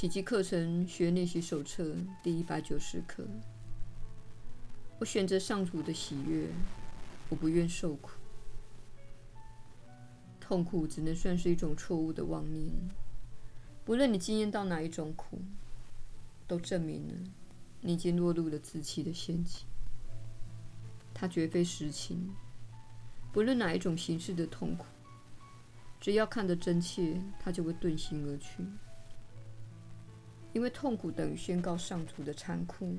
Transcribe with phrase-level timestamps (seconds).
[0.00, 3.22] 奇迹课程学练习手册第一百九十课。
[4.98, 6.48] 我选择上主的喜悦，
[7.28, 8.12] 我不愿受苦。
[10.40, 12.72] 痛苦只能算是一种错误的妄念。
[13.84, 15.42] 不论你经验到哪一种苦，
[16.46, 17.14] 都证明了
[17.82, 19.66] 你已经落入了自欺的陷阱。
[21.12, 22.30] 它绝非实情。
[23.34, 24.86] 不论哪一种形式的痛苦，
[26.00, 28.64] 只要看得真切，它就会遁形而去。
[30.52, 32.96] 因为痛苦等于宣告上主的残酷，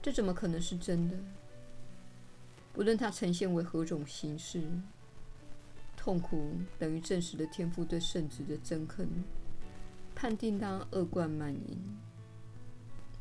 [0.00, 1.16] 这怎么可能是真的？
[2.72, 4.62] 不论它呈现为何种形式，
[5.96, 9.08] 痛苦等于证实了天父对圣子的憎恨，
[10.14, 11.78] 判定他恶贯满盈，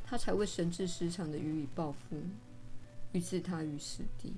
[0.05, 2.21] 他才会神志失常的予以报复，
[3.11, 4.33] 欲置他于死地。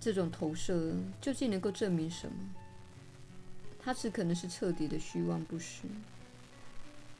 [0.00, 2.34] 这种投射究竟能够证明什么？
[3.88, 5.84] 他只可能是彻底的虚妄不实。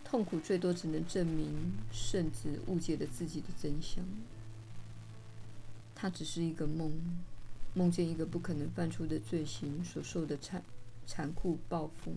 [0.04, 4.04] 痛苦最多只能证明圣子误解了自己的真相。
[5.94, 6.92] 他只是一个梦，
[7.72, 10.62] 梦见一个不可能犯出的罪行所受的残
[11.06, 12.14] 残酷报复，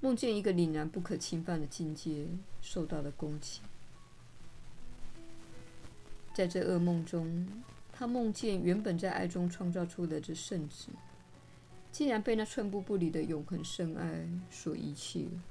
[0.00, 2.26] 梦见一个凛然不可侵犯的境界
[2.62, 3.60] 受到了攻击。
[6.32, 7.46] 在这噩梦中，
[7.92, 10.88] 他梦见原本在爱中创造出来的圣子。
[11.92, 15.42] 竟然被那寸步不离的永恒深爱所遗弃了。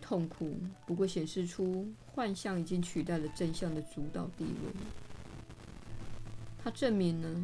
[0.00, 4.72] 痛苦不过显示出幻象已经取代了真相的主导地位。
[6.62, 7.42] 它证明了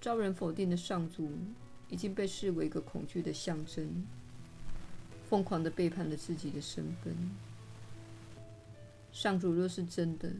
[0.00, 1.28] 遭人否定的上主
[1.88, 4.06] 已经被视为一个恐惧的象征，
[5.28, 7.14] 疯狂地背叛了自己的身份。
[9.12, 10.30] 上主若是真的，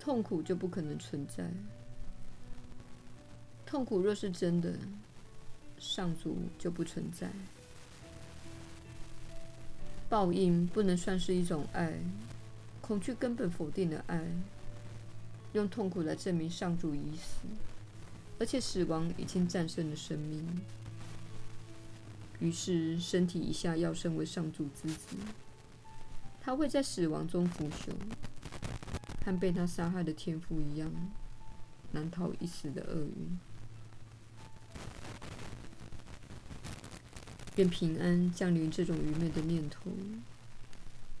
[0.00, 1.50] 痛苦就不可能存在。
[3.68, 4.72] 痛苦若是真的，
[5.78, 7.28] 上主就不存在。
[10.08, 11.92] 报应不能算是一种爱，
[12.80, 14.24] 恐惧根本否定了爱。
[15.52, 17.42] 用痛苦来证明上主已死，
[18.38, 20.46] 而且死亡已经战胜了生命。
[22.40, 25.14] 于是，身体一下要升为上主之子，
[26.40, 27.92] 他会在死亡中腐朽，
[29.26, 30.90] 和被他杀害的天父一样，
[31.92, 33.38] 难逃一死的厄运。
[37.58, 39.90] 愿平安降临这种愚昧的念头。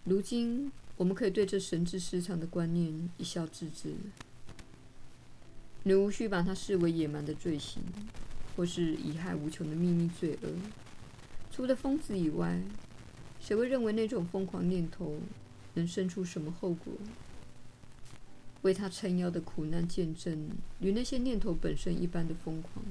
[0.04, 3.92] 如今，我们可以对这神志失常的观念一笑置之。
[5.82, 7.82] 你无需把它视为野蛮的罪行，
[8.56, 10.48] 或是贻害无穷的秘密罪恶。
[11.50, 12.62] 除了疯子以外，
[13.40, 15.18] 谁会认为那种疯狂念头
[15.74, 16.92] 能生出什么后果？
[18.62, 22.84] 为他撑腰的苦难见证，与那些念头本身一般的疯狂。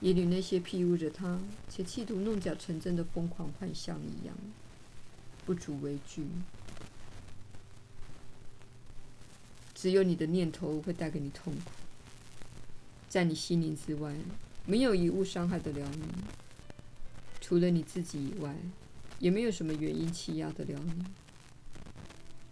[0.00, 1.38] 也与那些庇护着他
[1.68, 4.34] 且企图弄假成真的疯狂幻象一样，
[5.44, 6.24] 不足为惧。
[9.74, 11.70] 只有你的念头会带给你痛苦，
[13.08, 14.14] 在你心灵之外，
[14.66, 16.02] 没有一物伤害得了你。
[17.40, 18.54] 除了你自己以外，
[19.18, 21.04] 也没有什么原因欺压得了你。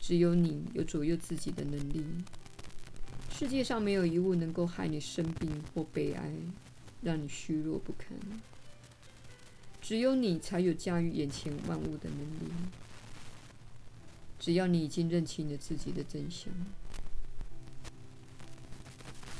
[0.00, 2.04] 只有你有左右自己的能力。
[3.30, 6.32] 世界上没有一物能够害你生病或悲哀。
[7.02, 8.16] 让你虚弱不堪，
[9.80, 12.52] 只有你才有驾驭眼前万物的能力。
[14.38, 16.52] 只要你已经认清了自己的真相，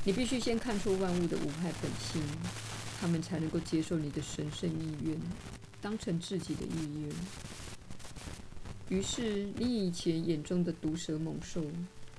[0.03, 2.21] 你必须先看出万物的无害本性，
[2.99, 5.17] 他们才能够接受你的神圣意愿，
[5.81, 7.09] 当成自己的意愿。
[8.89, 11.63] 于是，你以前眼中的毒蛇猛兽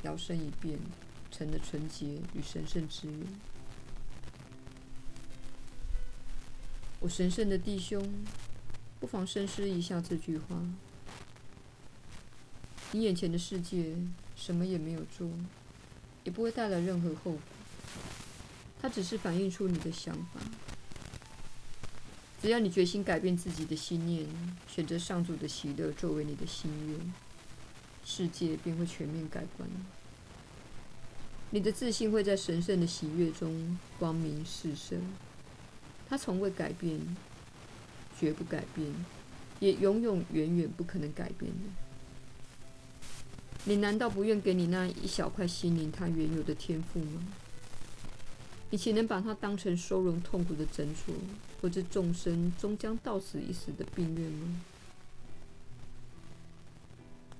[0.02, 0.78] 摇身一变，
[1.30, 3.26] 成了纯洁与神圣之源。
[7.00, 8.12] 我神圣的弟兄，
[9.00, 10.62] 不妨深思一下这句话。
[12.92, 13.96] 你眼前的世界
[14.36, 15.30] 什么也没有做，
[16.24, 17.38] 也不会带来任何后果。
[18.82, 20.40] 它只是反映出你的想法。
[22.42, 24.26] 只要你决心改变自己的心念，
[24.68, 27.14] 选择上主的喜乐作为你的心愿，
[28.04, 29.66] 世界便会全面改观。
[31.48, 34.98] 你的自信会在神圣的喜悦中光明四射。
[36.10, 36.98] 它从未改变，
[38.18, 38.92] 绝不改变，
[39.60, 41.68] 也永永远远不可能改变的。
[43.62, 47.22] 你难道不愿给你那一小块心灵它原有的天赋吗？
[48.70, 51.14] 你岂能把它当成收容痛苦的诊所，
[51.62, 54.60] 或者众生终将到死一死的病院吗？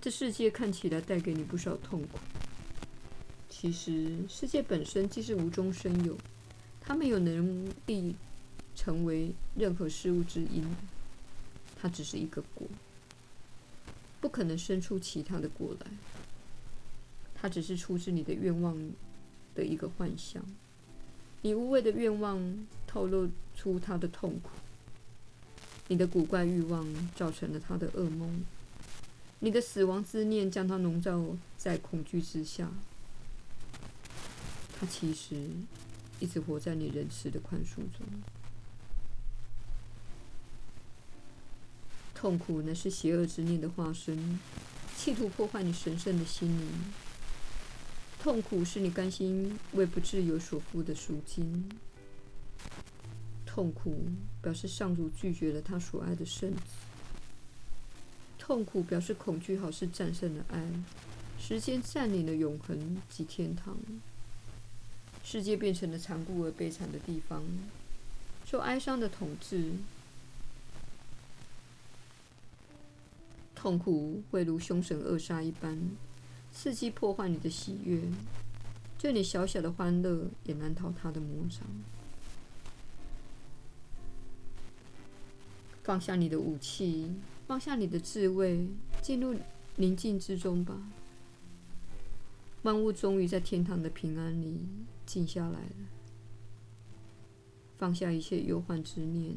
[0.01, 2.21] 这世界看起来带给你不少痛苦，
[3.49, 6.17] 其实世界本身既是无中生有，
[6.81, 8.15] 它没有能力。
[8.75, 10.65] 成为任何事物之因，
[11.81, 12.67] 它只是一个果，
[14.21, 15.87] 不可能生出其他的果来。
[17.35, 18.77] 它只是出自你的愿望
[19.55, 20.45] 的一个幻象。
[21.43, 24.51] 你无谓的愿望透露出他的痛苦，
[25.89, 28.45] 你的古怪欲望造成了他的噩梦，
[29.39, 31.25] 你的死亡之念将他笼罩
[31.57, 32.71] 在恐惧之下。
[34.79, 35.49] 他其实
[36.21, 38.07] 一直活在你仁慈的宽恕中。
[42.21, 44.39] 痛苦乃是邪恶之念的化身，
[44.95, 46.69] 企图破坏你神圣的心灵。
[48.23, 51.67] 痛苦是你甘心为不自由所付的赎金。
[53.47, 54.05] 痛苦
[54.43, 56.61] 表示上主拒绝了他所爱的圣子。
[58.39, 60.63] 痛苦表示恐惧好似战胜了爱，
[61.41, 63.79] 时间占领了永恒及天堂，
[65.25, 67.43] 世界变成了残酷而悲惨的地方，
[68.45, 69.73] 受哀伤的统治。
[73.61, 75.79] 痛苦会如凶神恶煞一般。
[76.51, 78.01] 伺机破坏你的喜悦，
[78.97, 81.61] 就你小小的欢乐也难逃他的魔掌。
[85.83, 87.13] 放下你的武器，
[87.47, 88.67] 放下你的智慧，
[89.03, 89.37] 进入
[89.77, 90.91] 宁静之中吧。
[92.63, 94.59] 万物终于在天堂的平安里
[95.05, 95.77] 静下来了。
[97.77, 99.37] 放下一切忧患之念，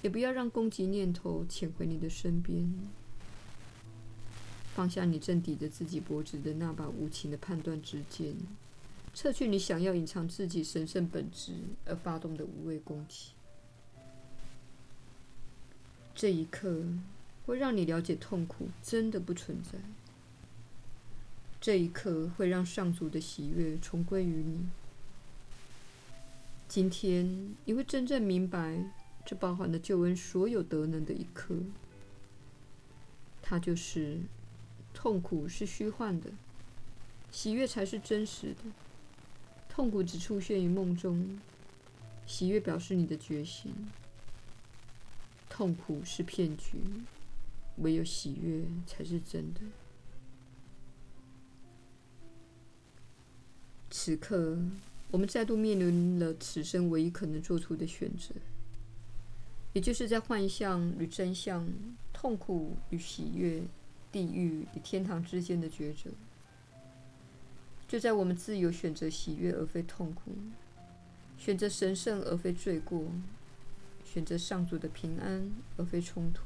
[0.00, 2.72] 也不要让攻击念头潜回你的身边。
[4.74, 8.34] 放下你正抵着自己脖子的那把无情的判断之剑，
[9.14, 11.52] 撤去你想要隐藏自己神圣本质
[11.86, 13.28] 而发动的无谓攻击。
[16.12, 16.84] 这一刻
[17.46, 19.78] 会让你了解痛苦真的不存在。
[21.60, 24.66] 这一刻会让上主的喜悦重归于你。
[26.66, 28.90] 今天你会真正明白
[29.24, 31.54] 这包含了救恩所有德能的一刻。
[33.40, 34.18] 它就是。
[34.94, 36.30] 痛苦是虚幻的，
[37.30, 38.60] 喜悦才是真实的。
[39.68, 41.38] 痛苦只出现于梦中，
[42.26, 43.70] 喜悦表示你的觉醒。
[45.50, 46.78] 痛苦是骗局，
[47.78, 49.60] 唯有喜悦才是真的。
[53.90, 54.58] 此刻，
[55.10, 58.34] 我们再度面临了此生唯一可能做出的选择，
[59.72, 61.68] 也就是在幻象与真相、
[62.12, 63.62] 痛苦与喜悦。
[64.14, 66.12] 地狱与天堂之间的抉择，
[67.88, 70.30] 就在我们自由选择喜悦而非痛苦，
[71.36, 73.08] 选择神圣而非罪过，
[74.04, 76.44] 选择上主的平安而非冲突，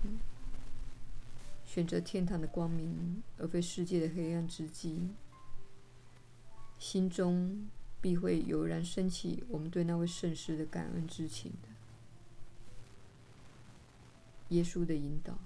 [1.66, 5.10] 选择天堂的光明而非世界的黑暗之际，
[6.78, 7.68] 心中
[8.00, 11.68] 必会油然升起我们对那位圣师的感恩之情的。
[14.56, 15.38] 耶稣的引导。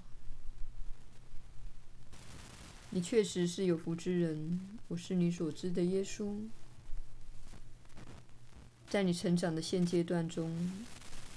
[2.95, 6.37] 你确实是有福之人，我是你所知的耶稣。
[8.87, 10.71] 在你成长的现阶段中，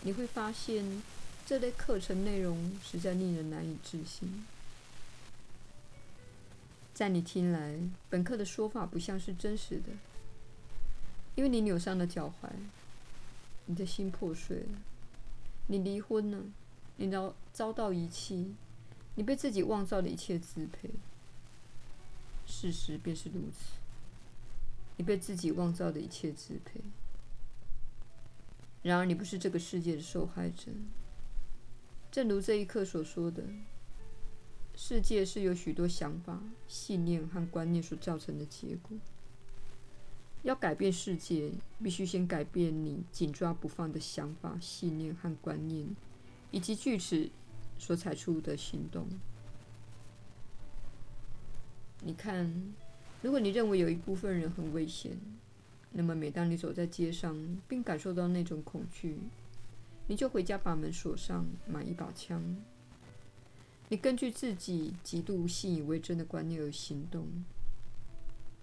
[0.03, 1.03] 你会发现
[1.47, 4.44] 这类课程内容实在令人难以置信。
[6.93, 7.81] 在你听来，
[8.11, 9.93] 本课的说法不像是真实的，
[11.37, 12.51] 因为你扭伤了脚踝，
[13.65, 14.79] 你的心破碎了，
[15.69, 16.44] 你离婚了，
[16.96, 18.55] 你遭遭到遗弃，
[19.15, 20.91] 你被自己妄造的一切支配。
[22.58, 23.75] 事实便是如此，
[24.96, 26.81] 你被自己妄造的一切支配。
[28.82, 30.72] 然而，你不是这个世界的受害者。
[32.10, 33.44] 正如这一刻所说的，
[34.75, 38.96] 世界是由许多想法、信念和观念所造成的结果。
[40.43, 45.94] 要改变世界，必须先改变你紧抓不放的想法、信念和观念，
[46.51, 47.29] 以及据此
[47.79, 49.06] 所采取的行动。
[52.03, 52.74] 你看，
[53.22, 55.19] 如果你认为有一部分人很危险，
[55.91, 59.19] 那么每当你走在街上并感受到那种恐惧，
[60.06, 62.56] 你就回家把门锁上，买一把枪。
[63.88, 67.26] 你根据自己极度信以为真的观念而行动，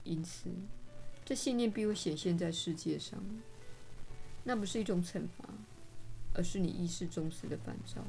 [0.04, 0.50] 因此，
[1.26, 3.24] 这信念必会显现在世界上。
[4.44, 5.50] 那不是一种惩罚，
[6.34, 8.06] 而是你意识中时的反照。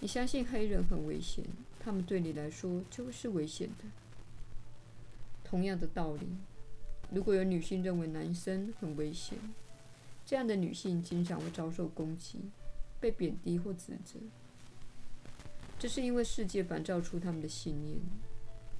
[0.00, 1.44] 你相信黑人很危险。
[1.78, 3.84] 他们对你来说就是危险的。
[5.44, 6.26] 同样的道理，
[7.10, 9.38] 如果有女性认为男生很危险，
[10.26, 12.38] 这样的女性经常会遭受攻击、
[13.00, 14.18] 被贬低或指责。
[15.78, 17.98] 这是因为世界反照出他们的信念。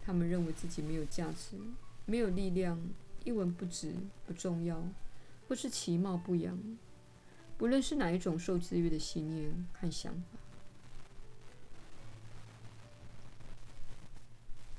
[0.03, 1.57] 他们认为自己没有价值、
[2.07, 2.81] 没有力量、
[3.25, 3.95] 一文不值、
[4.27, 4.83] 不重要，
[5.49, 6.59] 或是其貌不扬。
[7.59, 10.39] 不论是哪一种受制约的信念和想法，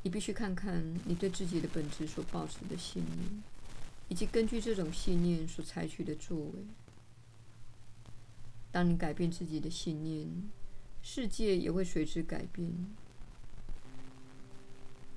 [0.03, 3.43] 你必须看看你对自己的本质所抱持的信念，
[4.09, 6.53] 以及根据这种信念所采取的作为。
[8.71, 10.27] 当你改变自己的信念，
[11.01, 12.71] 世界也会随之改变。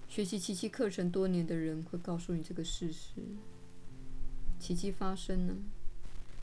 [0.09, 3.23] 学习奇迹课程多年的人会告诉你这个事实：
[4.61, 5.55] 奇迹发生了，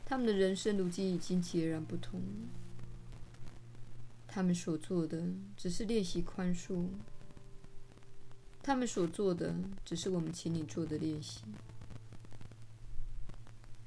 [0.04, 2.20] 他们的人生如今已经截然不同。
[4.26, 5.22] 他们所做的
[5.56, 6.86] 只是练习宽恕，
[8.62, 9.54] 他们所做的
[9.84, 11.42] 只是我们请你做的练习。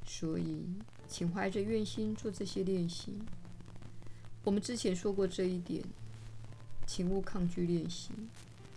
[0.05, 0.65] 所以，
[1.07, 3.13] 请怀着愿心做这些练习。
[4.43, 5.83] 我们之前说过这一点，
[6.85, 8.11] 请勿抗拒练习，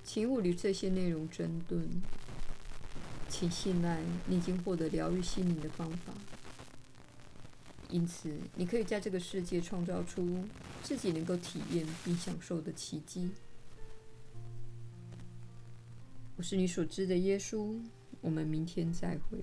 [0.02, 1.88] 请勿与这些内容争论。
[3.28, 6.14] 请信赖你已经获得疗愈心灵的方法，
[7.90, 10.44] 因此你可以在这个世界创造出
[10.82, 13.30] 自己能够体验并享受的奇迹。
[16.38, 17.76] 我是你所知的耶稣，
[18.20, 19.38] 我们明天再会。